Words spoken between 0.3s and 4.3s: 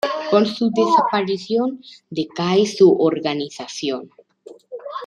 Con su desaparición decae su organización.